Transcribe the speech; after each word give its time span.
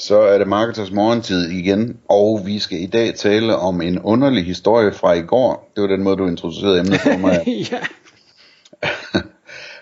Så 0.00 0.20
er 0.20 0.38
det 0.38 0.48
Marketers 0.48 0.92
morgentid 0.92 1.50
igen, 1.50 1.96
og 2.08 2.42
vi 2.44 2.58
skal 2.58 2.82
i 2.82 2.86
dag 2.86 3.14
tale 3.14 3.56
om 3.56 3.80
en 3.80 3.98
underlig 3.98 4.44
historie 4.44 4.92
fra 4.92 5.12
i 5.12 5.22
går. 5.22 5.72
Det 5.74 5.82
var 5.82 5.88
den 5.88 6.02
måde, 6.02 6.16
du 6.16 6.26
introducerede 6.26 6.80
emnet 6.80 7.00
for 7.00 7.18
mig. 7.18 7.46
ja. 7.72 7.80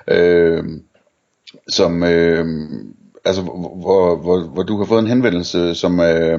øh, 0.17 0.65
som, 1.69 2.03
øh, 2.03 2.47
altså, 3.25 3.43
hvor, 3.43 4.17
hvor, 4.17 4.41
hvor 4.41 4.63
du 4.63 4.79
har 4.79 4.85
fået 4.85 5.03
en 5.03 5.07
henvendelse, 5.07 5.75
som 5.75 6.01
øh, 6.01 6.39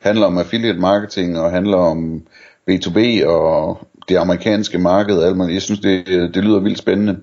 handler 0.00 0.26
om 0.26 0.38
affiliate 0.38 0.78
marketing, 0.78 1.38
og 1.38 1.50
handler 1.50 1.76
om 1.76 2.22
B2B 2.70 3.26
og 3.26 3.78
det 4.08 4.16
amerikanske 4.16 4.78
marked. 4.78 5.22
Altså, 5.22 5.48
jeg 5.52 5.62
synes, 5.62 5.80
det, 5.80 6.06
det 6.06 6.44
lyder 6.44 6.60
vildt 6.60 6.78
spændende. 6.78 7.16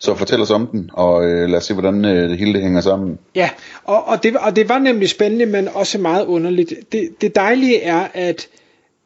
Så 0.00 0.14
fortæl 0.14 0.40
os 0.40 0.50
om 0.50 0.66
den, 0.66 0.90
og 0.92 1.24
øh, 1.24 1.48
lad 1.48 1.58
os 1.58 1.64
se, 1.64 1.74
hvordan 1.74 2.04
øh, 2.04 2.30
det 2.30 2.38
hele 2.38 2.52
det 2.52 2.62
hænger 2.62 2.80
sammen. 2.80 3.18
Ja, 3.34 3.50
og, 3.84 4.08
og, 4.08 4.22
det, 4.22 4.36
og 4.36 4.56
det 4.56 4.68
var 4.68 4.78
nemlig 4.78 5.08
spændende, 5.08 5.46
men 5.46 5.68
også 5.68 5.98
meget 5.98 6.26
underligt. 6.26 6.74
Det, 6.92 7.08
det 7.20 7.34
dejlige 7.34 7.82
er, 7.82 8.08
at 8.14 8.48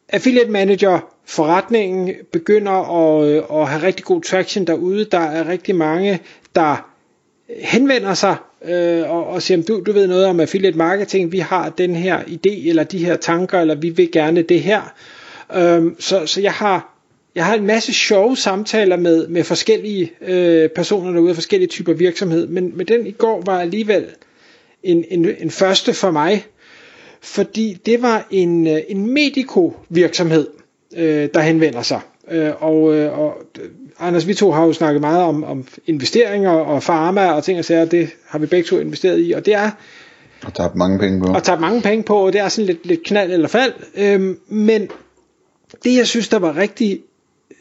Affiliate 0.08 0.50
Manager 0.50 0.98
forretningen 1.26 2.14
begynder 2.32 2.72
at, 2.72 3.28
øh, 3.28 3.60
at 3.60 3.68
have 3.68 3.82
rigtig 3.82 4.04
god 4.04 4.22
traction 4.22 4.66
derude. 4.66 5.04
Der 5.04 5.18
er 5.18 5.48
rigtig 5.48 5.74
mange, 5.74 6.20
der 6.54 6.88
henvender 7.60 8.14
sig 8.14 8.36
øh, 8.64 9.10
og, 9.10 9.26
og 9.26 9.42
siger, 9.42 9.62
du, 9.62 9.82
du 9.86 9.92
ved 9.92 10.06
noget 10.06 10.26
om 10.26 10.40
affiliate 10.40 10.78
marketing, 10.78 11.32
vi 11.32 11.38
har 11.38 11.68
den 11.68 11.96
her 11.96 12.18
idé, 12.20 12.68
eller 12.68 12.84
de 12.84 13.04
her 13.04 13.16
tanker, 13.16 13.60
eller 13.60 13.74
vi 13.74 13.90
vil 13.90 14.12
gerne 14.12 14.42
det 14.42 14.60
her. 14.60 14.92
Øh, 15.54 15.92
så, 15.98 16.26
så 16.26 16.40
jeg 16.40 16.52
har 16.52 16.91
jeg 17.34 17.44
har 17.44 17.54
en 17.54 17.66
masse 17.66 17.92
sjove 17.92 18.36
samtaler 18.36 18.96
med, 18.96 19.28
med 19.28 19.44
forskellige 19.44 20.12
øh, 20.20 20.68
personer 20.68 21.12
derude 21.12 21.34
forskellige 21.34 21.68
typer 21.68 21.92
virksomhed, 21.92 22.46
men, 22.46 22.76
men 22.76 22.86
den 22.86 23.06
i 23.06 23.10
går 23.10 23.42
var 23.46 23.60
alligevel 23.60 24.06
en, 24.82 25.04
en, 25.10 25.28
en 25.38 25.50
første 25.50 25.94
for 25.94 26.10
mig, 26.10 26.46
fordi 27.20 27.78
det 27.86 28.02
var 28.02 28.26
en, 28.30 28.66
øh, 28.66 28.80
en 28.88 29.14
medico-virksomhed, 29.14 30.46
øh, 30.96 31.28
der 31.34 31.40
henvender 31.40 31.82
sig. 31.82 32.00
Øh, 32.30 32.62
og, 32.62 32.94
øh, 32.94 33.18
og 33.18 33.34
Anders, 33.98 34.26
vi 34.26 34.34
to 34.34 34.50
har 34.50 34.64
jo 34.64 34.72
snakket 34.72 35.00
meget 35.00 35.22
om, 35.22 35.44
om 35.44 35.66
investeringer 35.86 36.50
og 36.50 36.82
farma 36.82 37.32
og 37.32 37.44
ting 37.44 37.58
og 37.58 37.64
sager, 37.64 37.84
det 37.84 38.08
har 38.26 38.38
vi 38.38 38.46
begge 38.46 38.68
to 38.68 38.78
investeret 38.78 39.20
i, 39.28 39.32
og 39.32 39.46
det 39.46 39.54
er 39.54 39.70
og 40.44 40.54
tabt 40.54 40.76
mange 40.76 40.98
penge 40.98 41.20
på. 41.20 41.32
Og 41.32 41.42
tabt 41.42 41.60
mange 41.60 41.82
penge 41.82 42.02
på, 42.02 42.14
og 42.14 42.32
det 42.32 42.40
er 42.40 42.48
sådan 42.48 42.66
lidt, 42.66 42.86
lidt 42.86 43.02
knald 43.02 43.32
eller 43.32 43.48
fald. 43.48 43.72
Øh, 43.96 44.36
men 44.48 44.88
det 45.84 45.96
jeg 45.96 46.06
synes, 46.06 46.28
der 46.28 46.38
var 46.38 46.56
rigtig 46.56 47.00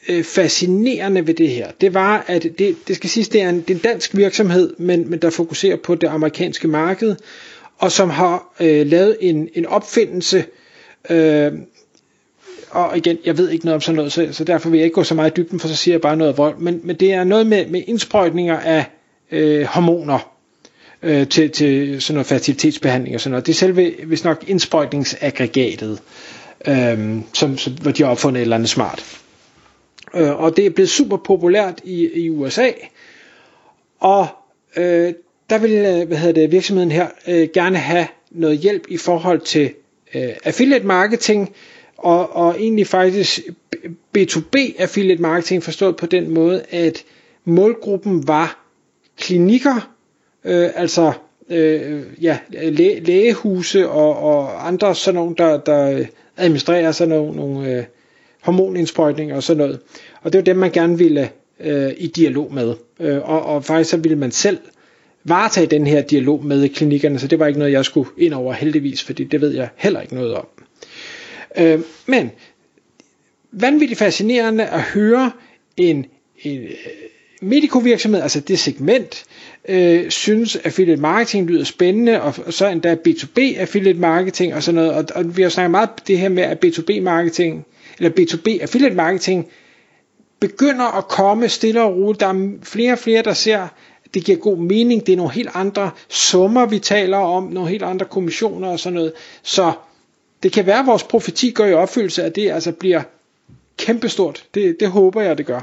øh, 0.10 0.24
fascinerende 0.24 1.28
ved 1.28 1.34
det 1.34 1.50
her, 1.50 1.72
det 1.82 1.94
var, 1.94 2.24
at 2.28 2.44
det, 2.58 2.76
det 2.88 2.96
skal 2.96 3.10
siges, 3.10 3.30
det 3.30 3.42
er 3.42 3.50
en, 3.50 3.62
det 3.62 3.70
er 3.70 3.76
en 3.76 3.82
dansk 3.82 4.18
virksomhed, 4.18 4.74
men, 4.78 5.10
men 5.10 5.20
der 5.20 5.30
fokuserer 5.30 5.76
på 5.76 5.96
det 5.96 6.08
amerikanske 6.08 6.68
marked, 6.68 7.16
og 7.78 7.92
som 7.92 8.10
har 8.10 8.54
øh, 8.60 8.88
lavet 8.88 9.18
en, 9.22 9.50
en 9.54 9.66
opfindelse, 9.66 10.46
øh, 11.10 11.52
og 12.70 12.98
igen, 12.98 13.18
jeg 13.26 13.38
ved 13.38 13.50
ikke 13.50 13.66
noget 13.66 13.76
om 13.76 13.82
sådan 13.82 13.96
noget, 13.96 14.12
så, 14.12 14.28
så 14.32 14.44
derfor 14.44 14.70
vil 14.70 14.78
jeg 14.78 14.86
ikke 14.86 14.96
gå 14.96 15.04
så 15.04 15.16
meget 15.16 15.32
i 15.32 15.42
dybden, 15.42 15.60
for 15.60 15.68
så 15.68 15.76
siger 15.76 15.94
jeg 15.94 16.02
bare 16.02 16.18
noget 16.18 16.38
vold, 16.38 16.58
men, 16.58 16.82
men 16.84 16.96
det 16.96 17.14
er 17.14 17.24
noget 17.24 17.48
med, 17.48 17.66
med 17.66 17.84
indsprøjtninger 17.88 18.60
af 18.60 18.86
øh, 19.32 19.64
hormoner, 19.66 20.32
øh, 21.04 21.28
til, 21.28 21.50
til 21.50 22.02
sådan 22.02 22.16
noget 22.16 22.28
fertilitetsbehandling 22.28 23.16
og 23.16 23.22
sådan 23.22 23.32
noget. 23.32 23.46
Det 23.46 23.54
er 23.54 23.58
selve, 23.58 23.94
hvis 24.06 24.24
nok, 24.24 24.44
indsprøjtningsaggregatet, 24.48 26.00
øh, 26.68 27.18
som, 27.34 27.58
som, 27.58 27.74
hvor 27.74 27.92
de 27.92 28.04
har 28.04 28.10
opfundet 28.12 28.40
et 28.40 28.42
eller 28.42 28.56
andet 28.56 28.70
smart. 28.70 29.21
Øh, 30.14 30.42
og 30.44 30.58
det 30.58 30.66
er 30.66 30.70
blevet 30.70 30.90
super 30.90 31.18
populært 31.18 31.82
i, 31.84 32.10
i 32.14 32.30
USA. 32.30 32.70
Og 34.00 34.28
øh, 34.78 35.14
der 35.50 35.58
vil 35.58 35.72
øh, 35.72 36.08
hvad 36.08 36.18
hedder 36.18 36.42
det, 36.42 36.52
virksomheden 36.52 36.92
her 36.92 37.08
øh, 37.28 37.50
gerne 37.54 37.78
have 37.78 38.08
noget 38.32 38.58
hjælp 38.58 38.84
i 38.90 38.98
forhold 38.98 39.40
til 39.40 39.74
øh, 40.16 40.30
affiliate 40.44 40.86
marketing, 40.86 41.54
og, 41.98 42.36
og 42.36 42.56
egentlig 42.60 42.88
faktisk 42.88 43.40
B2B 44.18 44.82
affiliate 44.82 45.22
marketing 45.22 45.64
forstået 45.64 45.96
på 45.96 46.06
den 46.06 46.34
måde, 46.34 46.64
at 46.70 47.04
målgruppen 47.46 48.28
var 48.28 48.66
klinikker, 49.18 49.92
øh, 50.44 50.70
altså 50.76 51.14
øh, 51.50 52.04
ja, 52.22 52.38
læ- 52.50 53.00
lægehuse 53.00 53.90
og, 53.90 54.18
og 54.18 54.68
andre 54.68 54.96
sådan 54.96 55.16
nogle, 55.16 55.36
der, 55.36 55.58
der 55.58 56.06
administrerer 56.38 56.92
sådan 56.92 57.16
nogle, 57.16 57.36
nogle 57.36 57.72
øh, 57.78 57.84
hormonindsprøjtning 58.42 59.34
og 59.34 59.44
sådan 59.44 59.58
noget. 59.58 59.80
Og 60.22 60.34
det 60.34 60.40
var 60.40 60.44
dem, 60.44 60.56
man 60.56 60.72
gerne 60.72 60.98
ville 60.98 61.30
øh, 61.60 61.92
i 61.98 62.08
dialog 62.08 62.54
med. 62.54 62.74
Øh, 63.00 63.30
og, 63.30 63.46
og 63.46 63.66
faktisk 63.66 63.90
så 63.90 63.98
ville 63.98 64.18
man 64.18 64.32
selv 64.32 64.58
varetage 65.24 65.68
den 65.68 65.88
her 65.88 66.02
dialog 66.02 66.46
med 66.46 66.70
klinikkerne, 66.70 67.20
så 67.20 67.28
det 67.28 67.40
var 67.40 67.48
ikke 67.48 67.60
noget, 67.60 67.72
jeg 67.72 67.86
skulle 67.86 68.10
ind 68.18 68.34
over 68.34 68.54
heldigvis, 68.54 69.04
fordi 69.04 69.24
det 69.24 69.42
ved 69.42 69.56
jeg 69.56 69.70
heller 69.76 70.02
ikke 70.02 70.16
noget 70.16 70.34
om. 70.34 70.48
Øh, 71.58 71.80
men 72.06 72.32
vanvittigt 73.52 74.00
fascinerende 74.00 74.66
at 74.66 74.82
høre 74.82 75.32
en, 75.78 76.06
en 76.44 76.68
medicovirksomhed, 77.42 78.22
altså 78.22 78.40
det 78.40 78.60
segment, 78.60 79.26
øh, 79.70 80.10
synes 80.10 80.56
affiliate 80.56 81.02
marketing 81.02 81.48
lyder 81.48 81.64
spændende, 81.64 82.22
og, 82.22 82.34
og 82.46 82.54
så 82.54 82.68
endda 82.68 82.98
B2B 83.08 83.40
affiliate 83.60 84.00
marketing 84.00 84.54
og 84.54 84.64
sådan 84.64 84.76
noget, 84.76 84.92
og, 84.92 85.06
og 85.16 85.38
vi 85.38 85.42
har 85.42 85.50
snakket 85.50 85.72
meget 85.72 85.90
det 86.08 86.20
her 86.20 86.30
med, 86.30 86.44
at 86.44 86.66
B2B 86.66 87.02
marketing 87.02 87.66
eller 88.00 88.10
B2B 88.20 88.62
affiliate 88.62 88.96
marketing 88.96 89.48
begynder 90.40 90.98
at 90.98 91.08
komme 91.08 91.50
stille 91.50 91.82
og 91.82 91.96
roligt. 91.96 92.20
Der 92.20 92.28
er 92.28 92.50
flere 92.64 92.92
og 92.92 93.00
flere, 93.00 93.22
der 93.22 93.34
ser, 93.34 93.60
at 94.06 94.14
det 94.14 94.24
giver 94.24 94.38
god 94.38 94.58
mening. 94.58 95.06
Det 95.06 95.14
er 95.14 95.18
nogle 95.18 95.32
helt 95.34 95.50
andre 95.54 95.92
summer, 96.10 96.66
vi 96.66 96.80
taler 96.80 97.18
om, 97.18 97.44
nogle 97.44 97.70
helt 97.70 97.84
andre 97.84 98.06
kommissioner 98.06 98.68
og 98.70 98.80
sådan 98.80 98.94
noget. 98.96 99.14
Så 99.44 99.74
det 100.44 100.52
kan 100.52 100.66
være, 100.66 100.80
at 100.80 100.86
vores 100.86 101.04
profeti 101.04 101.52
går 101.52 101.66
i 101.66 101.74
opfyldelse, 101.74 102.24
at 102.24 102.36
det 102.36 102.52
altså 102.52 102.72
bliver 102.72 103.02
kæmpestort. 103.78 104.46
Det, 104.54 104.80
det 104.80 104.88
håber 104.88 105.22
jeg, 105.22 105.38
det 105.38 105.46
gør. 105.46 105.62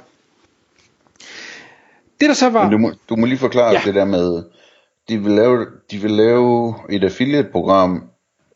Det 2.21 2.29
der 2.29 2.35
så 2.35 2.49
var... 2.49 2.63
Men 2.63 2.73
du, 2.73 2.79
må, 2.79 2.93
du 3.09 3.17
må 3.17 3.27
lige 3.27 3.39
forklare 3.39 3.73
ja. 3.73 3.81
det 3.85 3.95
der 3.95 4.05
med, 4.05 4.43
de 5.09 5.19
vil 5.19 5.33
lave, 5.33 5.67
de 5.91 5.99
vil 5.99 6.11
lave 6.11 6.75
et 6.91 7.05
affiliate-program, 7.05 8.03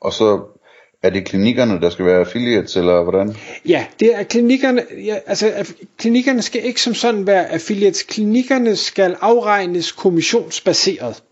og 0.01 0.13
så 0.13 0.41
er 1.03 1.11
det 1.11 1.25
klinikkerne, 1.25 1.81
der 1.81 1.91
skal 1.91 2.05
være 2.07 2.21
affiliates, 2.21 2.77
eller 2.77 3.03
hvordan? 3.03 3.37
Ja, 3.69 3.87
det 4.01 4.15
er 4.15 4.23
klinikkerne, 4.23 4.83
ja, 5.05 5.17
altså 5.27 5.75
klinikkerne 5.99 6.43
skal 6.43 6.65
ikke 6.65 6.81
som 6.81 6.95
sådan 6.95 7.27
være 7.27 7.47
affiliates. 7.47 8.03
Klinikkerne 8.03 8.77
skal 8.77 9.17
afregnes 9.21 9.93
kommissionsbaseret. 9.93 11.23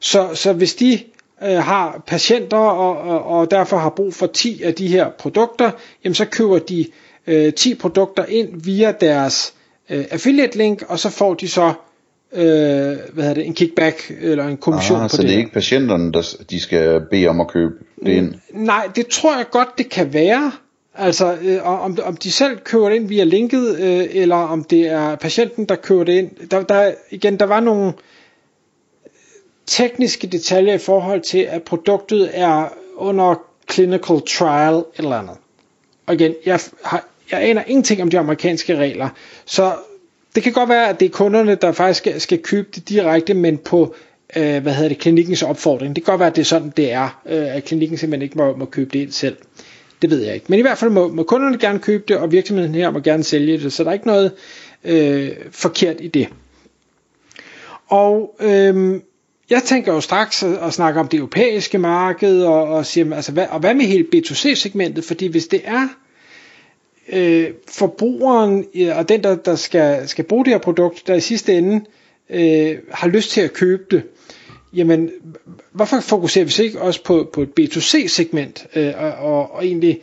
Så, 0.00 0.28
så 0.34 0.52
hvis 0.52 0.74
de 0.74 0.98
øh, 1.42 1.56
har 1.56 2.02
patienter, 2.06 2.56
og, 2.56 2.98
og, 2.98 3.24
og 3.24 3.50
derfor 3.50 3.76
har 3.76 3.90
brug 3.90 4.14
for 4.14 4.26
10 4.26 4.62
af 4.62 4.74
de 4.74 4.88
her 4.88 5.10
produkter, 5.10 5.70
jamen 6.04 6.14
så 6.14 6.24
køber 6.24 6.58
de 6.58 6.86
øh, 7.26 7.54
10 7.54 7.74
produkter 7.74 8.24
ind 8.24 8.62
via 8.64 8.92
deres 8.92 9.54
øh, 9.90 10.04
affiliate 10.10 10.58
link, 10.58 10.82
og 10.88 10.98
så 10.98 11.10
får 11.10 11.34
de 11.34 11.48
så 11.48 11.72
øh, 12.32 12.42
hvad 12.42 12.98
hedder 13.16 13.34
det, 13.34 13.46
en 13.46 13.54
kickback 13.54 14.12
eller 14.20 14.46
en 14.46 14.56
kommission 14.56 15.00
ah, 15.00 15.10
på 15.10 15.16
så 15.16 15.22
det. 15.22 15.28
det 15.28 15.34
er 15.34 15.38
ikke 15.38 15.52
patienterne, 15.52 16.12
der 16.12 16.36
de 16.50 16.60
skal 16.60 17.00
bede 17.10 17.28
om 17.28 17.40
at 17.40 17.48
købe 17.48 17.74
det 18.04 18.12
ind? 18.12 18.34
Nej, 18.52 18.88
det 18.96 19.06
tror 19.06 19.36
jeg 19.36 19.46
godt, 19.50 19.68
det 19.78 19.88
kan 19.88 20.12
være. 20.12 20.52
Altså, 20.94 21.36
øh, 21.42 21.66
om, 21.66 21.98
om 22.04 22.16
de 22.16 22.32
selv 22.32 22.58
køber 22.58 22.88
det 22.88 22.96
ind 22.96 23.08
via 23.08 23.24
linket, 23.24 23.80
øh, 23.80 24.06
eller 24.10 24.36
om 24.36 24.64
det 24.64 24.86
er 24.86 25.16
patienten, 25.16 25.64
der 25.64 25.76
køber 25.76 26.04
det 26.04 26.12
ind. 26.12 26.48
Der, 26.50 26.62
der, 26.62 26.92
igen, 27.10 27.38
der 27.38 27.46
var 27.46 27.60
nogle 27.60 27.92
tekniske 29.66 30.26
detaljer 30.26 30.74
i 30.74 30.78
forhold 30.78 31.20
til, 31.20 31.38
at 31.38 31.62
produktet 31.62 32.30
er 32.32 32.68
under 32.96 33.34
clinical 33.72 34.20
trial 34.28 34.84
eller 34.96 35.16
andet. 35.16 35.36
Og 36.06 36.14
igen, 36.14 36.34
jeg, 36.46 36.60
har, 36.84 37.04
jeg 37.30 37.42
aner 37.42 37.62
ingenting 37.66 38.02
om 38.02 38.10
de 38.10 38.18
amerikanske 38.18 38.76
regler, 38.76 39.08
så 39.44 39.72
det 40.34 40.42
kan 40.42 40.52
godt 40.52 40.68
være, 40.68 40.88
at 40.88 41.00
det 41.00 41.06
er 41.06 41.10
kunderne, 41.10 41.54
der 41.54 41.72
faktisk 41.72 41.98
skal, 41.98 42.20
skal 42.20 42.38
købe 42.42 42.68
det 42.74 42.88
direkte, 42.88 43.34
men 43.34 43.58
på 43.58 43.94
øh, 44.36 44.62
hvad 44.62 44.74
hedder 44.74 44.88
det, 44.88 44.98
klinikkens 44.98 45.42
opfordring. 45.42 45.96
Det 45.96 46.04
kan 46.04 46.12
godt 46.12 46.18
være, 46.20 46.28
at 46.28 46.36
det 46.36 46.42
er 46.42 46.46
sådan, 46.46 46.72
det 46.76 46.92
er, 46.92 47.20
øh, 47.26 47.56
at 47.56 47.64
klinikken 47.64 47.98
simpelthen 47.98 48.22
ikke 48.22 48.38
må, 48.38 48.56
må 48.56 48.64
købe 48.64 48.90
det 48.92 48.98
ind 48.98 49.10
selv. 49.12 49.36
Det 50.02 50.10
ved 50.10 50.22
jeg 50.22 50.34
ikke. 50.34 50.46
Men 50.48 50.58
i 50.58 50.62
hvert 50.62 50.78
fald 50.78 50.90
må, 50.90 51.08
må 51.08 51.22
kunderne 51.22 51.58
gerne 51.58 51.78
købe 51.78 52.04
det, 52.08 52.16
og 52.16 52.32
virksomheden 52.32 52.74
her 52.74 52.90
må 52.90 52.98
gerne 53.00 53.22
sælge 53.24 53.58
det, 53.58 53.72
så 53.72 53.84
der 53.84 53.90
er 53.90 53.94
ikke 53.94 54.06
noget 54.06 54.32
øh, 54.84 55.30
forkert 55.50 55.96
i 56.00 56.08
det. 56.08 56.28
Og 57.88 58.36
øh, 58.40 59.00
jeg 59.50 59.62
tænker 59.62 59.92
jo 59.94 60.00
straks 60.00 60.42
at, 60.42 60.52
at 60.52 60.72
snakke 60.72 61.00
om 61.00 61.08
det 61.08 61.18
europæiske 61.18 61.78
marked, 61.78 62.42
og, 62.42 62.62
og, 62.64 62.86
siger, 62.86 63.16
altså, 63.16 63.32
hvad, 63.32 63.46
og 63.50 63.60
hvad 63.60 63.74
med 63.74 63.84
hele 63.84 64.06
B2C-segmentet, 64.14 65.04
fordi 65.04 65.26
hvis 65.26 65.46
det 65.46 65.60
er 65.64 65.88
øh, 67.12 67.50
forbrugeren 67.68 68.64
og 68.94 69.08
den, 69.08 69.22
der, 69.24 69.36
der 69.36 69.54
skal, 69.56 70.08
skal 70.08 70.24
bruge 70.24 70.44
det 70.44 70.52
her 70.52 70.58
produkt, 70.58 71.06
der 71.06 71.14
i 71.14 71.20
sidste 71.20 71.58
ende 71.58 71.84
øh, 72.30 72.78
har 72.90 73.08
lyst 73.08 73.30
til 73.30 73.40
at 73.40 73.52
købe 73.52 73.82
det, 73.90 74.02
jamen 74.72 75.10
hvorfor 75.72 76.00
fokuserer 76.00 76.44
vi 76.44 76.50
så 76.50 76.62
ikke 76.62 76.80
også 76.80 77.04
på, 77.04 77.30
på 77.32 77.42
et 77.42 77.48
B2C-segment 77.60 78.66
øh, 78.76 78.92
og, 78.98 79.12
og, 79.12 79.52
og 79.54 79.66
egentlig 79.66 80.00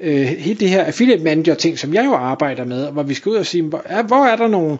øh, 0.00 0.16
hele 0.22 0.60
det 0.60 0.68
her 0.70 0.84
affiliate 0.84 1.24
manager 1.24 1.54
ting, 1.54 1.78
som 1.78 1.94
jeg 1.94 2.04
jo 2.04 2.14
arbejder 2.14 2.64
med, 2.64 2.90
hvor 2.92 3.02
vi 3.02 3.14
skal 3.14 3.30
ud 3.30 3.36
og 3.36 3.46
sige, 3.46 3.62
hvor 3.62 3.82
er, 3.84 4.02
hvor 4.02 4.24
er 4.26 4.36
der 4.36 4.48
nogle 4.48 4.78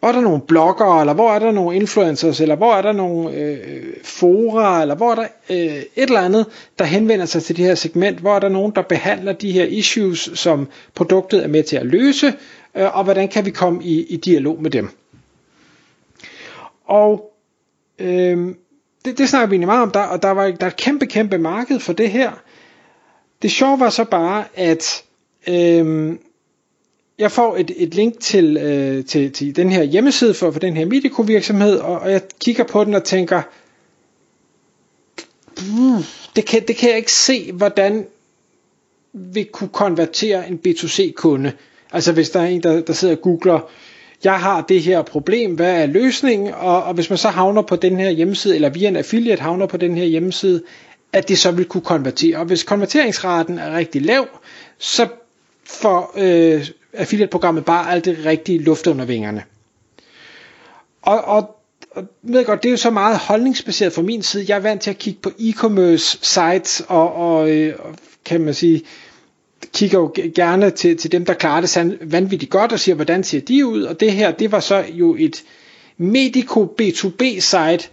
hvor 0.00 0.08
er 0.08 0.12
der 0.12 0.20
nogle 0.20 0.40
bloggere, 0.40 1.00
eller 1.00 1.14
hvor 1.14 1.30
er 1.30 1.38
der 1.38 1.52
nogle 1.52 1.76
influencers, 1.76 2.40
eller 2.40 2.56
hvor 2.56 2.74
er 2.74 2.82
der 2.82 2.92
nogle 2.92 3.34
øh, 3.34 3.94
fora, 4.04 4.82
eller 4.82 4.94
hvor 4.94 5.10
er 5.10 5.14
der 5.14 5.26
øh, 5.50 5.56
et 5.56 5.90
eller 5.96 6.20
andet, 6.20 6.46
der 6.78 6.84
henvender 6.84 7.26
sig 7.26 7.42
til 7.42 7.56
det 7.56 7.64
her 7.64 7.74
segment, 7.74 8.18
hvor 8.18 8.34
er 8.34 8.38
der 8.38 8.48
nogen, 8.48 8.72
der 8.74 8.82
behandler 8.82 9.32
de 9.32 9.52
her 9.52 9.64
issues, 9.64 10.30
som 10.34 10.68
produktet 10.94 11.44
er 11.44 11.48
med 11.48 11.62
til 11.62 11.76
at 11.76 11.86
løse, 11.86 12.26
øh, 12.74 12.96
og 12.96 13.04
hvordan 13.04 13.28
kan 13.28 13.44
vi 13.44 13.50
komme 13.50 13.84
i, 13.84 14.02
i 14.02 14.16
dialog 14.16 14.62
med 14.62 14.70
dem. 14.70 14.88
Og 16.84 17.32
øh, 17.98 18.54
det, 19.04 19.18
det 19.18 19.28
snakker 19.28 19.48
vi 19.48 19.54
egentlig 19.54 19.68
meget 19.68 19.82
om, 19.82 19.90
der, 19.90 20.00
og 20.00 20.22
der 20.22 20.30
var 20.30 20.50
der 20.50 20.66
er 20.66 20.70
et 20.70 20.76
kæmpe, 20.76 21.06
kæmpe 21.06 21.38
marked 21.38 21.80
for 21.80 21.92
det 21.92 22.10
her. 22.10 22.30
Det 23.42 23.50
sjove 23.50 23.80
var 23.80 23.90
så 23.90 24.04
bare, 24.04 24.44
at 24.54 25.04
øh, 25.48 26.16
jeg 27.20 27.32
får 27.32 27.56
et, 27.56 27.70
et 27.76 27.94
link 27.94 28.20
til, 28.20 28.56
øh, 28.56 29.04
til, 29.04 29.32
til 29.32 29.56
den 29.56 29.72
her 29.72 29.82
hjemmeside 29.82 30.34
for, 30.34 30.50
for 30.50 30.60
den 30.60 30.76
her 30.76 30.84
Medico 30.86 31.22
virksomhed, 31.22 31.76
og, 31.76 31.98
og 31.98 32.12
jeg 32.12 32.20
kigger 32.40 32.64
på 32.64 32.84
den 32.84 32.94
og 32.94 33.04
tænker, 33.04 33.42
mm, 35.58 36.04
det, 36.36 36.46
kan, 36.46 36.66
det 36.68 36.76
kan 36.76 36.88
jeg 36.88 36.96
ikke 36.98 37.12
se, 37.12 37.52
hvordan 37.52 38.06
vi 39.12 39.42
kunne 39.42 39.68
konvertere 39.68 40.48
en 40.48 40.60
B2C 40.66 41.12
kunde. 41.12 41.52
Altså 41.92 42.12
hvis 42.12 42.30
der 42.30 42.40
er 42.40 42.46
en, 42.46 42.62
der, 42.62 42.80
der 42.80 42.92
sidder 42.92 43.16
og 43.16 43.22
googler, 43.22 43.70
jeg 44.24 44.40
har 44.40 44.60
det 44.60 44.82
her 44.82 45.02
problem, 45.02 45.54
hvad 45.54 45.82
er 45.82 45.86
løsningen? 45.86 46.54
Og, 46.54 46.82
og 46.82 46.94
hvis 46.94 47.10
man 47.10 47.18
så 47.18 47.28
havner 47.28 47.62
på 47.62 47.76
den 47.76 48.00
her 48.00 48.10
hjemmeside, 48.10 48.54
eller 48.54 48.68
via 48.68 48.88
en 48.88 48.96
affiliate 48.96 49.42
havner 49.42 49.66
på 49.66 49.76
den 49.76 49.96
her 49.96 50.04
hjemmeside, 50.04 50.62
at 51.12 51.28
det 51.28 51.38
så 51.38 51.50
vil 51.50 51.64
kunne 51.64 51.80
konvertere. 51.80 52.36
Og 52.36 52.44
hvis 52.44 52.62
konverteringsraten 52.62 53.58
er 53.58 53.76
rigtig 53.76 54.02
lav, 54.02 54.26
så 54.78 55.08
for 55.64 56.12
øh, 56.16 56.70
affiliate-programmet 56.92 57.64
bare 57.64 57.90
alt 57.92 58.04
det 58.04 58.18
rigtige 58.26 58.58
luft 58.58 58.86
under 58.86 59.04
vingerne. 59.04 59.42
Og, 61.02 61.24
og, 61.24 61.56
og 61.90 62.04
ved 62.22 62.44
godt, 62.44 62.62
det 62.62 62.68
er 62.68 62.70
jo 62.72 62.76
så 62.76 62.90
meget 62.90 63.18
holdningsbaseret 63.18 63.92
fra 63.92 64.02
min 64.02 64.22
side. 64.22 64.44
Jeg 64.48 64.56
er 64.56 64.60
vant 64.60 64.82
til 64.82 64.90
at 64.90 64.98
kigge 64.98 65.20
på 65.22 65.30
e-commerce 65.38 66.18
sites 66.22 66.82
og, 66.88 67.14
og, 67.14 67.50
øh, 67.50 67.74
og 67.78 67.94
kan 68.24 68.40
man 68.40 68.54
sige, 68.54 68.82
kigger 69.74 69.98
jo 69.98 70.12
gerne 70.34 70.70
til, 70.70 70.96
til 70.96 71.12
dem, 71.12 71.24
der 71.24 71.34
klarer 71.34 71.60
det 71.60 71.98
vanvittigt 72.12 72.50
godt 72.50 72.72
og 72.72 72.80
siger, 72.80 72.94
hvordan 72.94 73.24
ser 73.24 73.40
de 73.40 73.66
ud? 73.66 73.82
Og 73.82 74.00
det 74.00 74.12
her, 74.12 74.30
det 74.30 74.52
var 74.52 74.60
så 74.60 74.84
jo 74.92 75.16
et 75.18 75.42
Medico 75.96 76.74
B2B 76.82 77.24
site, 77.40 77.88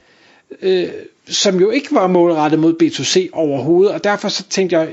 øh, 0.61 0.87
som 1.27 1.59
jo 1.59 1.69
ikke 1.69 1.87
var 1.91 2.07
målrettet 2.07 2.59
mod 2.59 2.73
B2C 2.83 3.29
overhovedet, 3.33 3.93
og 3.93 4.03
derfor 4.03 4.29
så 4.29 4.43
tænkte 4.49 4.77
jeg, 4.77 4.89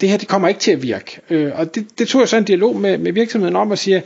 det 0.00 0.08
her 0.08 0.16
det 0.16 0.28
kommer 0.28 0.48
ikke 0.48 0.60
til 0.60 0.70
at 0.70 0.82
virke. 0.82 1.20
Øh, 1.30 1.52
og 1.54 1.74
det, 1.74 1.98
det 1.98 2.08
tog 2.08 2.20
jeg 2.20 2.28
så 2.28 2.36
en 2.36 2.44
dialog 2.44 2.76
med, 2.76 2.98
med 2.98 3.12
virksomheden 3.12 3.56
om 3.56 3.70
og 3.70 3.78
siger, 3.78 4.00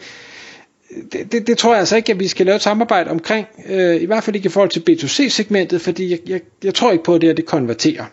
det, 1.12 1.32
det, 1.32 1.46
det 1.46 1.58
tror 1.58 1.70
jeg 1.70 1.78
altså 1.80 1.96
ikke, 1.96 2.12
at 2.12 2.20
vi 2.20 2.28
skal 2.28 2.46
lave 2.46 2.56
et 2.56 2.62
samarbejde 2.62 3.10
omkring, 3.10 3.46
øh, 3.66 4.02
i 4.02 4.04
hvert 4.04 4.24
fald 4.24 4.36
ikke 4.36 4.46
i 4.46 4.50
forhold 4.50 4.70
til 4.70 4.80
B2C-segmentet, 4.90 5.80
fordi 5.80 6.10
jeg, 6.10 6.18
jeg, 6.26 6.40
jeg 6.64 6.74
tror 6.74 6.92
ikke 6.92 7.04
på, 7.04 7.14
at 7.14 7.20
det 7.20 7.28
her 7.28 7.34
det 7.34 7.46
konverterer. 7.46 8.04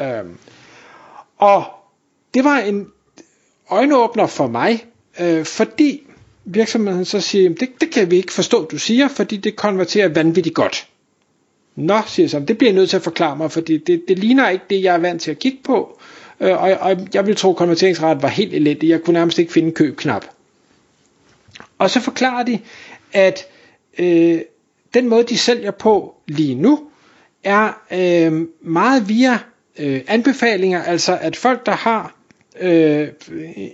Øh, 0.00 0.24
og 1.38 1.64
det 2.34 2.44
var 2.44 2.58
en 2.58 2.86
øjenåbner 3.70 4.26
for 4.26 4.46
mig, 4.46 4.84
øh, 5.20 5.44
fordi 5.44 6.02
virksomheden 6.44 7.04
så 7.04 7.20
siger, 7.20 7.50
det, 7.54 7.68
det 7.80 7.90
kan 7.90 8.10
vi 8.10 8.16
ikke 8.16 8.32
forstå, 8.32 8.64
du 8.64 8.78
siger, 8.78 9.08
fordi 9.08 9.36
det 9.36 9.56
konverterer 9.56 10.08
vanvittigt 10.08 10.54
godt. 10.54 10.88
Nå, 11.76 12.00
siger 12.06 12.24
jeg 12.24 12.30
så, 12.30 12.40
det 12.40 12.58
bliver 12.58 12.70
jeg 12.70 12.76
nødt 12.76 12.90
til 12.90 12.96
at 12.96 13.02
forklare 13.02 13.36
mig, 13.36 13.50
fordi 13.52 13.78
det, 13.78 14.02
det 14.08 14.18
ligner 14.18 14.48
ikke 14.48 14.64
det, 14.70 14.82
jeg 14.82 14.94
er 14.94 14.98
vant 14.98 15.22
til 15.22 15.30
at 15.30 15.38
kigge 15.38 15.58
på, 15.64 15.98
øh, 16.00 16.23
Øh, 16.44 16.62
og, 16.62 16.72
og 16.80 16.96
jeg 17.14 17.26
vil 17.26 17.36
tro, 17.36 17.50
at 17.50 17.56
konverteringsraten 17.56 18.22
var 18.22 18.28
helt 18.28 18.54
elendig. 18.54 18.88
Jeg 18.88 19.02
kunne 19.02 19.14
nærmest 19.14 19.38
ikke 19.38 19.52
finde 19.52 19.68
en 19.68 19.74
købknap. 19.74 20.24
Og 21.78 21.90
så 21.90 22.00
forklarer 22.00 22.42
de, 22.42 22.58
at 23.12 23.46
øh, 23.98 24.40
den 24.94 25.08
måde, 25.08 25.22
de 25.24 25.38
sælger 25.38 25.70
på 25.70 26.14
lige 26.28 26.54
nu, 26.54 26.80
er 27.44 27.82
øh, 27.92 28.46
meget 28.62 29.08
via 29.08 29.38
øh, 29.78 30.00
anbefalinger, 30.06 30.82
altså 30.82 31.18
at 31.20 31.36
folk, 31.36 31.66
der 31.66 31.72
har 31.72 32.14
øh, 32.60 33.08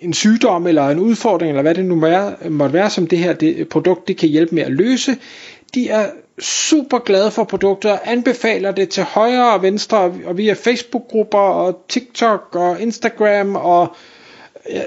en 0.03 0.13
sygdom 0.13 0.67
eller 0.67 0.89
en 0.89 0.99
udfordring, 0.99 1.51
eller 1.51 1.63
hvad 1.63 1.75
det 1.75 1.85
nu 1.85 2.01
være, 2.01 2.51
måtte 2.51 2.73
være, 2.73 2.91
som 2.91 3.07
det 3.07 3.19
her 3.19 3.33
det, 3.33 3.69
produkt 3.69 4.09
det 4.09 4.17
kan 4.17 4.29
hjælpe 4.29 4.55
med 4.55 4.63
at 4.63 4.73
løse, 4.73 5.17
de 5.75 5.89
er 5.89 6.11
super 6.41 6.99
glade 6.99 7.31
for 7.31 7.45
produkter, 7.45 7.99
anbefaler 8.05 8.73
det 8.73 8.89
til 8.89 9.03
højre 9.03 9.53
og 9.53 9.63
venstre, 9.63 9.99
og 9.99 10.37
via 10.39 10.53
Facebook-grupper, 10.53 11.39
og 11.39 11.85
TikTok, 11.89 12.55
og 12.57 12.81
Instagram, 12.81 13.57
og 13.57 13.97
ja, 14.71 14.83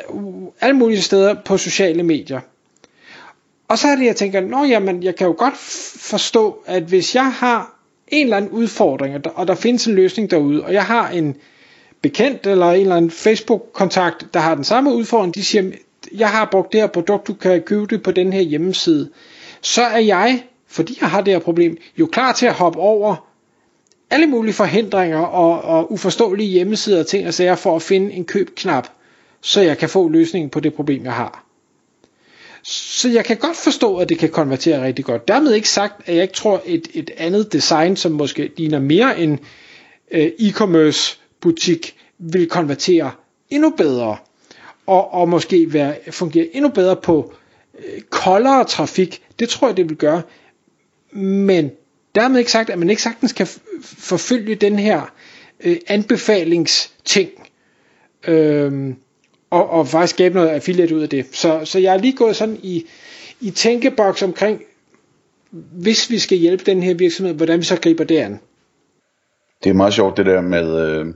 alle 0.61 0.75
mulige 0.75 1.01
steder 1.01 1.35
på 1.45 1.57
sociale 1.57 2.03
medier. 2.03 2.39
Og 3.67 3.77
så 3.77 3.87
er 3.87 3.95
det, 3.95 4.05
jeg 4.05 4.15
tænker, 4.15 4.41
nå 4.41 4.63
jamen, 4.63 5.03
jeg 5.03 5.15
kan 5.15 5.27
jo 5.27 5.35
godt 5.37 5.57
forstå, 5.97 6.63
at 6.65 6.83
hvis 6.83 7.15
jeg 7.15 7.31
har 7.31 7.79
en 8.07 8.23
eller 8.23 8.37
anden 8.37 8.51
udfordring, 8.51 9.15
og 9.15 9.23
der, 9.23 9.29
og 9.29 9.47
der 9.47 9.55
findes 9.55 9.87
en 9.87 9.95
løsning 9.95 10.31
derude, 10.31 10.63
og 10.63 10.73
jeg 10.73 10.83
har 10.85 11.09
en 11.09 11.35
bekendt 12.01 12.47
eller 12.47 12.71
en 12.71 12.81
eller 12.81 12.95
anden 12.95 13.11
Facebook-kontakt, 13.11 14.33
der 14.33 14.39
har 14.39 14.55
den 14.55 14.63
samme 14.63 14.93
udfordring, 14.93 15.35
de 15.35 15.43
siger, 15.43 15.71
jeg 16.11 16.29
har 16.29 16.47
brugt 16.51 16.73
det 16.73 16.81
her 16.81 16.87
produkt, 16.87 17.27
du 17.27 17.33
kan 17.33 17.61
købe 17.61 17.85
det 17.85 18.03
på 18.03 18.11
den 18.11 18.33
her 18.33 18.41
hjemmeside, 18.41 19.09
så 19.61 19.81
er 19.81 19.99
jeg 19.99 20.43
fordi 20.73 20.97
jeg 21.01 21.09
har 21.09 21.21
det 21.21 21.33
her 21.33 21.39
problem, 21.39 21.77
jo 21.99 22.05
klar 22.05 22.33
til 22.33 22.45
at 22.45 22.53
hoppe 22.53 22.79
over 22.79 23.15
alle 24.09 24.27
mulige 24.27 24.53
forhindringer 24.53 25.19
og, 25.19 25.61
og 25.61 25.91
uforståelige 25.91 26.49
hjemmesider 26.49 26.99
og 26.99 27.07
ting 27.07 27.27
og 27.27 27.33
sager 27.33 27.55
for 27.55 27.75
at 27.75 27.81
finde 27.81 28.13
en 28.13 28.25
købknap, 28.25 28.87
så 29.41 29.61
jeg 29.61 29.77
kan 29.77 29.89
få 29.89 30.09
løsningen 30.09 30.49
på 30.49 30.59
det 30.59 30.73
problem, 30.73 31.03
jeg 31.05 31.13
har. 31.13 31.45
Så 32.63 33.09
jeg 33.09 33.25
kan 33.25 33.37
godt 33.37 33.57
forstå, 33.57 33.97
at 33.97 34.09
det 34.09 34.17
kan 34.19 34.29
konvertere 34.29 34.83
rigtig 34.83 35.05
godt. 35.05 35.27
Dermed 35.27 35.53
ikke 35.53 35.69
sagt, 35.69 36.01
at 36.05 36.15
jeg 36.15 36.21
ikke 36.21 36.33
tror, 36.33 36.61
et, 36.65 36.87
et 36.93 37.11
andet 37.17 37.53
design, 37.53 37.95
som 37.95 38.11
måske 38.11 38.51
ligner 38.57 38.79
mere 38.79 39.19
en 39.19 39.39
øh, 40.11 40.31
e-commerce 40.39 41.17
butik, 41.41 41.95
vil 42.19 42.49
konvertere 42.49 43.11
endnu 43.49 43.69
bedre. 43.69 44.17
Og, 44.87 45.13
og 45.13 45.29
måske 45.29 45.73
være, 45.73 45.95
fungere 46.11 46.47
endnu 46.53 46.69
bedre 46.69 46.95
på 46.95 47.33
øh, 47.79 48.01
koldere 48.01 48.63
trafik. 48.63 49.21
Det 49.39 49.49
tror 49.49 49.67
jeg, 49.67 49.77
det 49.77 49.89
vil 49.89 49.97
gøre. 49.97 50.21
Men 51.15 51.71
dermed 52.15 52.39
ikke 52.39 52.51
sagt, 52.51 52.69
at 52.69 52.79
man 52.79 52.89
ikke 52.89 53.01
sagtens 53.01 53.33
kan 53.33 53.47
forfølge 53.83 54.55
den 54.55 54.79
her 54.79 55.13
øh, 55.63 55.77
anbefalingsting. 55.87 57.29
Øh, 58.27 58.93
og, 59.49 59.69
og 59.69 59.87
faktisk 59.87 60.15
skabe 60.15 60.35
noget 60.35 60.49
affiliate 60.49 60.95
ud 60.95 61.01
af 61.01 61.09
det. 61.09 61.25
Så, 61.31 61.61
så 61.65 61.79
jeg 61.79 61.93
er 61.93 61.97
lige 61.97 62.15
gået 62.15 62.35
sådan 62.35 62.59
i, 62.63 62.85
i 63.41 63.49
tænkeboks 63.51 64.23
omkring, 64.23 64.61
hvis 65.51 66.09
vi 66.09 66.19
skal 66.19 66.37
hjælpe 66.37 66.63
den 66.63 66.83
her 66.83 66.93
virksomhed, 66.93 67.35
hvordan 67.35 67.59
vi 67.59 67.63
så 67.63 67.79
griber 67.79 68.03
det 68.03 68.17
an. 68.17 68.39
Det 69.63 69.69
er 69.69 69.73
meget 69.73 69.93
sjovt 69.93 70.17
det 70.17 70.25
der 70.25 70.41
med, 70.41 70.81
øh, 70.81 71.13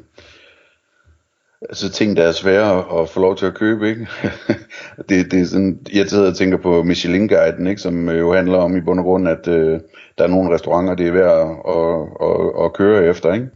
altså 1.61 1.91
ting, 1.91 2.17
der 2.17 2.23
er 2.23 2.31
svære 2.31 3.01
at 3.01 3.09
få 3.09 3.19
lov 3.19 3.35
til 3.35 3.45
at 3.45 3.53
købe, 3.53 3.89
ikke? 3.89 4.07
det, 5.09 5.31
det 5.31 5.41
er 5.41 5.45
sådan, 5.45 5.79
jeg 5.93 6.09
sidder 6.09 6.29
og 6.29 6.35
tænker 6.35 6.57
på 6.57 6.83
Michelin-guiden, 6.83 7.67
ikke? 7.67 7.81
Som 7.81 8.09
øh, 8.09 8.19
jo 8.19 8.33
handler 8.33 8.57
om 8.57 8.77
i 8.77 8.81
bund 8.81 8.99
og 8.99 9.05
grund, 9.05 9.27
at 9.27 9.47
øh, 9.47 9.79
der 10.17 10.23
er 10.23 10.27
nogle 10.27 10.53
restauranter, 10.53 10.95
det 10.95 11.07
er 11.07 11.11
værd 11.11 11.39
at, 11.39 11.73
at, 11.75 12.29
at, 12.29 12.65
at 12.65 12.73
køre 12.73 13.05
efter, 13.05 13.33
ikke? 13.33 13.47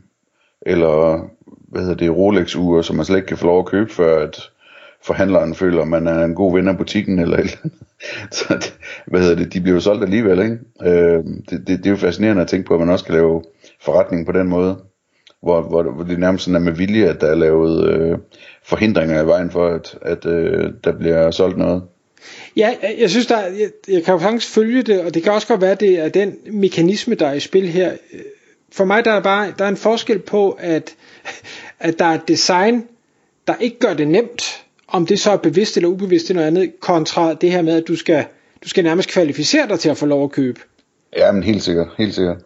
Eller, 0.61 1.25
hvad 1.67 1.81
hedder 1.81 1.95
det, 1.95 2.15
Rolex-ure, 2.15 2.83
som 2.83 2.95
man 2.95 3.05
slet 3.05 3.17
ikke 3.17 3.27
kan 3.27 3.37
få 3.37 3.45
lov 3.45 3.59
at 3.59 3.65
købe, 3.65 3.93
før 3.93 4.23
at 4.23 4.49
forhandleren 5.03 5.55
føler, 5.55 5.81
at 5.81 5.87
man 5.87 6.07
er 6.07 6.25
en 6.25 6.35
god 6.35 6.53
ven 6.53 6.67
af 6.67 6.77
butikken, 6.77 7.19
eller 7.19 7.37
eller 7.37 7.57
Så, 8.31 8.53
det, 8.53 8.77
hvad 9.07 9.21
hedder 9.21 9.35
det, 9.35 9.53
de 9.53 9.61
bliver 9.61 9.75
jo 9.75 9.81
solgt 9.81 10.03
alligevel, 10.03 10.39
ikke? 10.39 10.57
Øh, 10.81 11.23
det, 11.49 11.67
det, 11.67 11.67
det 11.67 11.85
er 11.85 11.89
jo 11.89 11.95
fascinerende 11.95 12.41
at 12.41 12.47
tænke 12.47 12.67
på, 12.67 12.73
at 12.73 12.79
man 12.79 12.89
også 12.89 13.05
kan 13.05 13.13
lave 13.13 13.43
forretning 13.81 14.25
på 14.25 14.31
den 14.31 14.47
måde 14.47 14.77
hvor, 15.41 15.61
hvor, 15.61 15.83
hvor 15.83 16.03
det 16.03 16.19
nærmest 16.19 16.43
sådan 16.43 16.55
er 16.55 16.59
med 16.59 16.71
vilje, 16.71 17.05
at 17.05 17.21
der 17.21 17.27
er 17.27 17.35
lavet 17.35 17.89
øh, 17.89 18.17
forhindringer 18.63 19.23
i 19.23 19.27
vejen 19.27 19.51
for, 19.51 19.67
at, 19.67 19.97
at 20.01 20.25
øh, 20.25 20.73
der 20.83 20.91
bliver 20.91 21.31
solgt 21.31 21.57
noget. 21.57 21.83
Ja, 22.55 22.75
jeg 22.99 23.09
synes, 23.09 23.27
der, 23.27 23.39
jeg, 23.39 23.69
jeg 23.87 24.03
kan 24.03 24.13
jo 24.13 24.19
faktisk 24.19 24.53
følge 24.53 24.81
det, 24.81 25.01
og 25.01 25.13
det 25.13 25.23
kan 25.23 25.31
også 25.31 25.47
godt 25.47 25.61
være, 25.61 25.71
at 25.71 25.79
det 25.79 25.99
er 25.99 26.09
den 26.09 26.35
mekanisme, 26.51 27.15
der 27.15 27.27
er 27.27 27.33
i 27.33 27.39
spil 27.39 27.67
her. 27.67 27.91
For 28.71 28.85
mig 28.85 29.05
der 29.05 29.11
er 29.11 29.21
bare 29.21 29.53
der 29.57 29.65
er 29.65 29.69
en 29.69 29.77
forskel 29.77 30.19
på, 30.19 30.57
at, 30.59 30.95
at 31.79 31.99
der 31.99 32.05
er 32.05 32.13
et 32.13 32.27
design, 32.27 32.83
der 33.47 33.53
ikke 33.59 33.79
gør 33.79 33.93
det 33.93 34.07
nemt, 34.07 34.63
om 34.87 35.05
det 35.05 35.19
så 35.19 35.31
er 35.31 35.37
bevidst 35.37 35.77
eller 35.77 35.89
ubevidst 35.89 36.29
eller 36.29 36.41
noget 36.41 36.57
andet, 36.57 36.79
kontra 36.79 37.33
det 37.33 37.51
her 37.51 37.61
med, 37.61 37.77
at 37.77 37.87
du 37.87 37.95
skal, 37.95 38.25
du 38.63 38.69
skal 38.69 38.83
nærmest 38.83 39.09
kvalificere 39.09 39.67
dig 39.67 39.79
til 39.79 39.89
at 39.89 39.97
få 39.97 40.05
lov 40.05 40.23
at 40.23 40.31
købe. 40.31 40.59
Ja, 41.17 41.31
men 41.31 41.43
helt 41.43 41.63
sikkert, 41.63 41.87
helt 41.97 42.15
sikkert. 42.15 42.37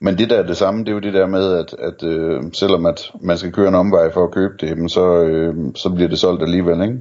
Men 0.00 0.18
det 0.18 0.30
der 0.30 0.36
er 0.36 0.46
det 0.46 0.56
samme, 0.56 0.80
det 0.80 0.88
er 0.88 0.92
jo 0.92 0.98
det 0.98 1.14
der 1.14 1.26
med, 1.26 1.52
at, 1.52 1.74
at 1.78 2.02
øh, 2.02 2.42
selvom 2.52 2.86
at 2.86 3.10
man 3.20 3.38
skal 3.38 3.52
køre 3.52 3.68
en 3.68 3.74
omvej 3.74 4.12
for 4.12 4.24
at 4.24 4.30
købe 4.30 4.54
det, 4.60 4.90
så, 4.90 5.22
øh, 5.22 5.54
så 5.74 5.90
bliver 5.90 6.08
det 6.08 6.18
solgt 6.18 6.42
alligevel, 6.42 6.82
ikke? 6.82 7.00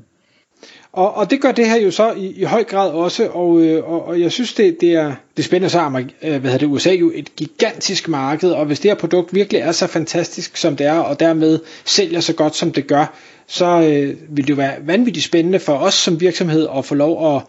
Og, 0.91 1.17
og 1.17 1.31
det 1.31 1.41
gør 1.41 1.51
det 1.51 1.69
her 1.69 1.75
jo 1.75 1.91
så 1.91 2.12
i, 2.12 2.25
i 2.25 2.43
høj 2.43 2.63
grad 2.63 2.91
også, 2.91 3.27
og, 3.27 3.62
øh, 3.62 3.91
og, 3.91 4.07
og 4.07 4.21
jeg 4.21 4.31
synes, 4.31 4.53
det, 4.53 4.77
det, 4.81 4.93
er, 4.93 5.07
det 5.07 5.43
er 5.43 5.47
spændende, 5.47 5.69
så 5.69 5.79
øh, 5.79 6.05
hvad 6.21 6.39
hedder 6.41 6.57
det, 6.57 6.65
USA 6.65 6.93
jo 6.93 7.12
et 7.15 7.36
gigantisk 7.36 8.07
marked, 8.07 8.51
og 8.51 8.65
hvis 8.65 8.79
det 8.79 8.91
her 8.91 8.95
produkt 8.95 9.33
virkelig 9.33 9.62
er 9.62 9.71
så 9.71 9.88
fantastisk, 9.88 10.57
som 10.57 10.75
det 10.75 10.86
er, 10.86 11.00
og 11.00 11.19
dermed 11.19 11.59
sælger 11.86 12.19
så 12.19 12.33
godt, 12.33 12.55
som 12.55 12.71
det 12.71 12.88
gør, 12.88 13.13
så 13.47 13.65
øh, 13.65 14.15
vil 14.29 14.47
det 14.47 14.50
jo 14.50 14.55
være 14.55 14.74
vanvittigt 14.86 15.25
spændende 15.25 15.59
for 15.59 15.74
os 15.74 15.93
som 15.93 16.21
virksomhed 16.21 16.67
at 16.77 16.86
få 16.86 16.95
lov 16.95 17.36
at, 17.36 17.41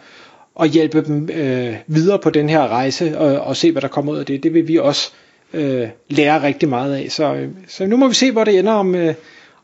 og 0.59 0.67
hjælpe 0.67 1.03
dem 1.03 1.29
øh, 1.33 1.75
videre 1.87 2.19
på 2.19 2.31
den 2.31 2.49
her 2.49 2.69
rejse, 2.69 3.19
og, 3.19 3.41
og 3.41 3.57
se, 3.57 3.73
hvad 3.73 3.83
der 3.83 3.89
kommer 3.89 4.13
ud 4.13 4.19
af 4.19 4.27
det. 4.27 4.43
Det 4.43 4.55
vil 4.55 4.69
vi 4.69 4.77
også 4.77 5.11
øh, 5.55 5.89
lære 6.09 6.43
rigtig 6.43 6.69
meget 6.69 6.95
af. 6.95 7.07
Så, 7.11 7.35
øh, 7.35 7.49
så 7.69 7.87
nu 7.87 7.97
må 7.97 8.09
vi 8.09 8.15
se, 8.15 8.33
hvor 8.33 8.45
det 8.45 8.59
ender, 8.59 8.73
om, 8.73 8.95
øh, 8.95 9.15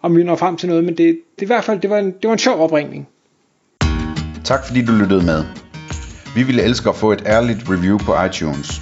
om 0.03 0.17
vi 0.17 0.25
når 0.25 0.37
frem 0.37 0.57
til 0.57 0.69
noget, 0.69 0.85
men 0.85 0.97
det, 0.97 1.19
det, 1.39 1.43
i 1.43 1.47
hvert 1.47 1.65
fald, 1.65 1.81
det 1.81 1.91
var 1.91 1.99
en, 1.99 2.07
det 2.07 2.25
var 2.25 2.33
en 2.33 2.39
sjov 2.39 2.61
opringning. 2.61 3.09
Tak 4.45 4.67
fordi 4.67 4.85
du 4.85 4.93
lyttede 4.93 5.25
med. 5.25 5.45
Vi 6.37 6.43
ville 6.43 6.63
elske 6.63 6.89
at 6.89 6.97
få 6.97 7.13
et 7.13 7.23
ærligt 7.27 7.59
review 7.69 7.99
på 7.99 8.25
iTunes. 8.25 8.81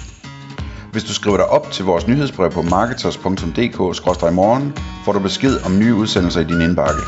Hvis 0.91 1.03
du 1.03 1.13
skriver 1.13 1.37
dig 1.37 1.45
op 1.45 1.71
til 1.71 1.85
vores 1.85 2.07
nyhedsbrev 2.07 2.51
på 2.51 2.61
marketers.dk-morgen, 2.61 4.73
får 5.05 5.11
du 5.11 5.19
besked 5.19 5.65
om 5.65 5.79
nye 5.79 5.93
udsendelser 5.93 6.41
i 6.41 6.43
din 6.43 6.61
indbakke. 6.61 7.01